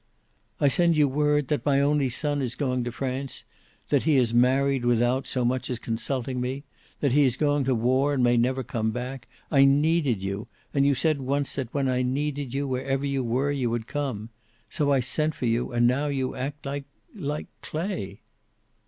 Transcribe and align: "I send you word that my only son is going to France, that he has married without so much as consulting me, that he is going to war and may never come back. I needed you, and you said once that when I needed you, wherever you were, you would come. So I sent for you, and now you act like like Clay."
"I 0.59 0.67
send 0.67 0.97
you 0.97 1.07
word 1.07 1.47
that 1.49 1.63
my 1.63 1.79
only 1.79 2.09
son 2.09 2.41
is 2.41 2.55
going 2.55 2.83
to 2.85 2.91
France, 2.91 3.43
that 3.89 4.01
he 4.01 4.15
has 4.15 4.33
married 4.33 4.83
without 4.83 5.27
so 5.27 5.45
much 5.45 5.69
as 5.69 5.77
consulting 5.77 6.41
me, 6.41 6.63
that 7.01 7.11
he 7.11 7.23
is 7.23 7.37
going 7.37 7.65
to 7.65 7.75
war 7.75 8.11
and 8.15 8.23
may 8.23 8.35
never 8.35 8.63
come 8.63 8.89
back. 8.89 9.27
I 9.51 9.63
needed 9.63 10.23
you, 10.23 10.47
and 10.73 10.87
you 10.87 10.95
said 10.95 11.21
once 11.21 11.53
that 11.53 11.71
when 11.71 11.87
I 11.87 12.01
needed 12.01 12.51
you, 12.51 12.67
wherever 12.67 13.05
you 13.05 13.23
were, 13.23 13.51
you 13.51 13.69
would 13.69 13.85
come. 13.85 14.29
So 14.71 14.91
I 14.91 15.01
sent 15.01 15.35
for 15.35 15.45
you, 15.45 15.71
and 15.71 15.85
now 15.85 16.07
you 16.07 16.33
act 16.33 16.65
like 16.65 16.85
like 17.13 17.45
Clay." 17.61 18.21